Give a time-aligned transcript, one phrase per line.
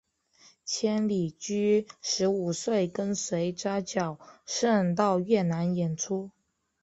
[0.65, 6.31] 千里驹十五岁跟随扎脚胜到越南演出。